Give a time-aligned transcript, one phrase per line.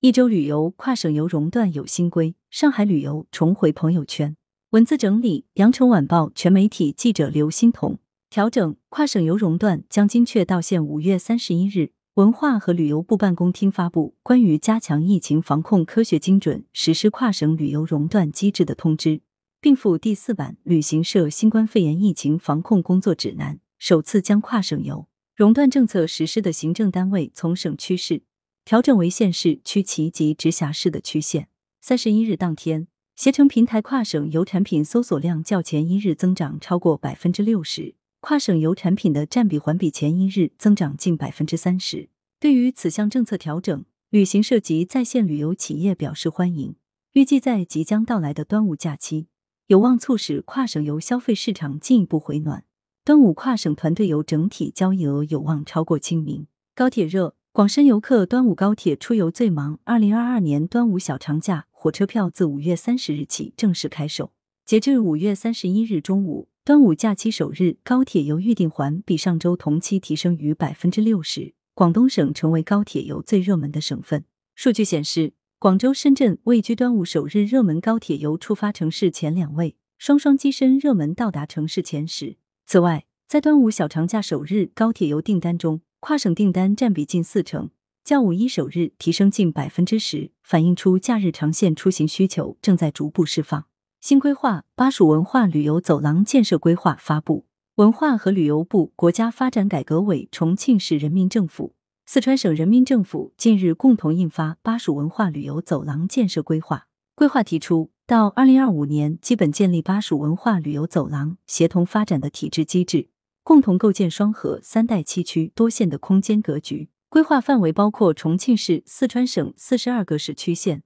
[0.00, 4.36] 一周旅游跨省游熔断有新规，上海旅游重回朋友圈。
[4.70, 7.98] 文字整理：羊城晚报全媒体记者刘欣彤。
[8.30, 19.22] 调整跨省游熔断将精确到现五月三十一日，文化和旅游部办公厅发布关于加强疫情防控科学精准实施跨省旅游熔断机制的通知，
[19.60, 28.22] 并附第四版旅行社新冠肺炎疫情防控工作指南，首次将跨省游熔断政策实施的行政单位从省区市。
[28.68, 31.48] 调整为县市、区级及直辖市的区县。
[31.80, 42.10] 三十一日当天，携程平台跨省游产品搜索量较前一日增长超过百分之六十，跨省游产品的占比环比前一日增长近百分之三十。
[42.38, 46.76] 对于此项政策调整，旅行社及在线旅游企业表示欢迎，
[47.14, 49.28] 预计在即将到来的端午假期，
[49.68, 52.64] 有望促使跨省游消费市场进一步回暖。
[53.02, 56.46] 端午跨省团队游整体交易额有望超过清明。
[56.74, 57.37] 高铁热。
[57.58, 59.80] 广深游客端午高铁出游最忙。
[59.82, 64.30] 二零二二年端午小长假火车票自五月三十日起正式开售。
[64.64, 71.52] 截至五月三十一日中午，端午假期首日高铁游预订环比上周同期提升逾百分之六十。
[71.74, 74.24] 广东省成为高铁游最热门的省份。
[74.54, 82.36] 数据显示，广州、深圳位居端午首日热门高铁游出发城市前两位，双双跻身热门到达城市前十。
[82.64, 87.70] 此外，在端午小长假首日高铁游订单中，跨省订单占比近四成，
[88.04, 93.66] 较五一首日提升近百分之十，反映出假日长线出行需求正在逐步释放。
[94.00, 101.74] 新规划巴蜀文化旅游走廊建设规划发布，文化和旅游部、国家发展改革委、重庆市人民政府、
[102.06, 106.86] 四川省人民政府近日共同印发巴蜀文化旅游走廊建设规划。
[107.16, 113.08] 规划提出，到二零二五年，基本建立巴蜀文化旅游走廊协同发展的体制机制。
[113.48, 116.90] 共同构建双核三代七区多县的空间格局。
[117.08, 120.82] 规划范围包括重庆市、四川省四十二个市区县，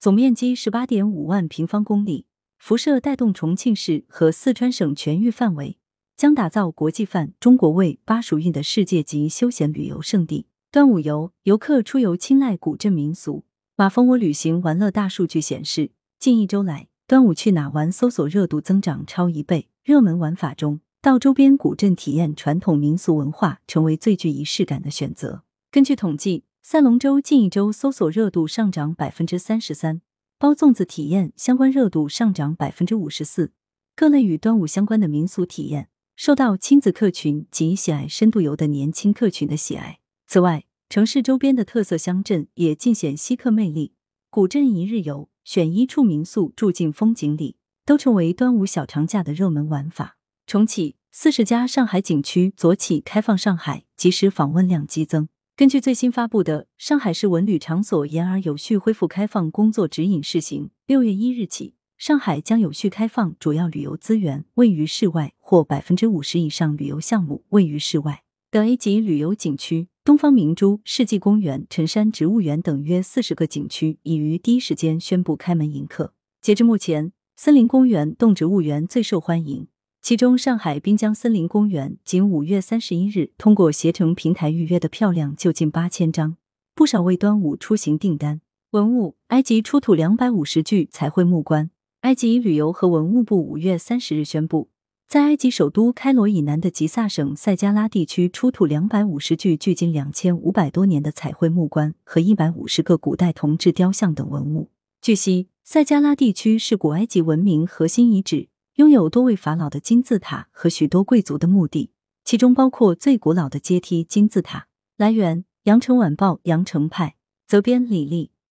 [0.00, 2.26] 总面积十八点五万平方公里，
[2.58, 5.78] 辐射带动重庆市和四川省全域范围，
[6.16, 10.48] 将打造国际范、中国味、巴蜀韵的世界级休闲旅游胜地。
[10.72, 13.44] 端午游，游客出游青睐古镇民俗。
[13.76, 20.80] 马蜂窝旅行玩乐大数据显示，近一周来，端午去哪玩搜索热度增长超一倍，热门玩法中。
[21.04, 25.42] 到周边古镇体验传统民俗文化，成为最具仪式感的选择。
[25.70, 30.00] 根据统计，赛龙舟近一周搜索热度上涨百分之三十三，
[30.38, 33.52] 包粽子体验相关热度上涨百分之五十四。
[33.94, 39.98] 各类与端午相关的民俗体验受到亲子客群及喜爱深度游的年轻客群的喜爱。
[40.26, 43.92] 此外，城市周边的特色乡镇也尽显稀客魅力，
[44.30, 50.13] 古镇一日游、选一处民宿住进风景里，都成为端午小长假的热门玩法。
[50.46, 55.28] 重启四十家上海景区，昨起开放上海，即时访问量激增。
[55.56, 76.12] 根据最新发布的《上海市文旅场所言而有序恢复开放工作指引（试行）》，六月一日起，上海将有序开放主要旅游资源位于室外或百分之五十以上旅游项目位于室外的 A 级旅游景区，东方明珠、世纪公园、辰山植物园等约四十个景区已于第一时间宣布开门迎客。
[76.42, 79.68] 截至目前，森林公园、动植物园最受欢迎。
[80.04, 86.36] 其中，上海滨江森林公园仅五月三十一日通过携程平台预约的票量就近八千张，
[86.74, 88.42] 不少为端午出行订单。
[88.72, 91.70] 文物，埃及出土两百五十具彩绘木棺。
[92.02, 94.68] 埃及旅游和文物部五月三十日宣布，
[95.08, 104.68] 在埃及首都开罗以南的吉萨省塞加拉地区出土两百五十具距今两千五百多年的彩绘木棺和一百五十个古代铜制雕像等文物。
[105.00, 108.48] 据悉，塞加拉地区是古埃及文明核心遗址。
[108.76, 111.92] 拥有多位法老的金字塔和许多贵族的墓地，
[112.24, 114.66] 其中包括最古老的阶梯金字塔。
[114.96, 117.14] 来源：羊城晚报羊城派，
[117.46, 118.32] 责编李丽。